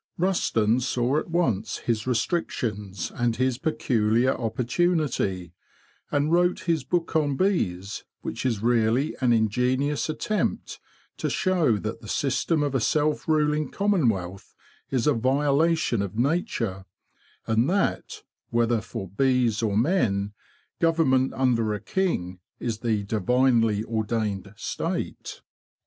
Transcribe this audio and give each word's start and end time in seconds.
Rusden 0.19 0.79
saw 0.81 1.19
at 1.19 1.29
once 1.29 1.77
his 1.77 2.07
restrictions 2.07 3.11
and 3.13 3.35
his 3.35 3.59
peculiar 3.59 4.33
oppor 4.33 4.65
tunity, 4.65 5.51
and 6.09 6.31
wrote 6.31 6.61
his 6.61 6.83
book 6.83 7.15
on 7.15 7.35
bees, 7.37 8.03
which 8.21 8.43
is 8.43 8.63
really 8.63 9.15
an 9.21 9.31
ingenious 9.31 10.09
attempt 10.09 10.79
to 11.17 11.29
show 11.29 11.77
that 11.77 12.01
the 12.01 12.07
system 12.07 12.63
of 12.63 12.73
a 12.73 12.79
self 12.79 13.27
ruling 13.27 13.69
commonwealth 13.69 14.55
is 14.89 15.05
a 15.05 15.13
violation 15.13 16.01
of 16.01 16.17
nature, 16.17 16.85
and 17.45 17.69
that, 17.69 18.23
whether 18.49 18.81
for 18.81 19.07
bees 19.07 19.61
or 19.61 19.77
men, 19.77 20.33
government 20.79 21.31
under 21.35 21.75
a 21.75 21.79
king 21.79 22.39
is 22.59 22.79
the 22.79 23.03
divinely 23.03 23.83
ordained 23.85 24.51
state. 24.57 25.41